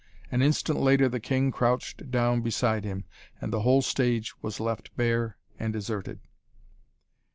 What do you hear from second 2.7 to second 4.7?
him, and the whole stage was